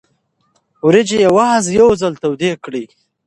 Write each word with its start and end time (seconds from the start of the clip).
وریجې 0.85 1.17
یوازې 1.27 1.69
یو 1.79 1.89
ځل 2.01 2.13
تودې 2.21 2.51
کړئ. 2.63 2.85